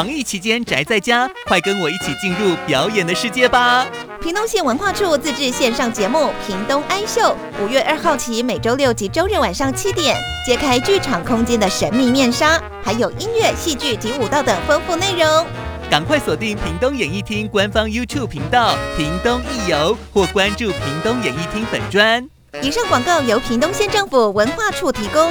[0.00, 3.86] 防疫期间宅在家，快跟我一起进入表演的世界吧！
[4.22, 7.20] 屏东县文化处自制线上节目《屏东安秀》。
[7.62, 10.16] 五月二号起，每周六及周日晚上七点，
[10.46, 15.46] 揭开剧场空间的神秘面纱，还有音乐、戏剧及舞蹈等丰富内容。
[15.90, 22.26] 赶快锁定屏东演艺厅官方 YouTube 频道《屏东艺游》，或关注屏东演艺厅粉专。
[22.62, 25.30] 以上广告由屏东县政府文化处提供。